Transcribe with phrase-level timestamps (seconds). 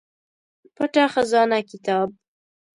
[0.75, 2.09] پټه خزانه کتاب